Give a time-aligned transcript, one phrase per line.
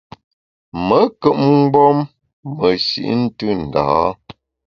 [0.85, 1.97] Me nkùp mgbom
[2.57, 4.07] meshi’ ntù ndâ a.